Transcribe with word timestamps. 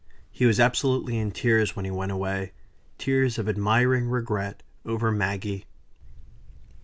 He 0.31 0.47
was 0.47 0.59
absolutely 0.59 1.19
in 1.19 1.29
tears 1.29 1.75
when 1.75 1.85
he 1.85 1.91
went 1.91 2.11
away 2.11 2.53
tears 2.97 3.37
of 3.37 3.47
admiring 3.47 4.07
regret 4.09 4.63
over 4.83 5.11
Maggie. 5.11 5.65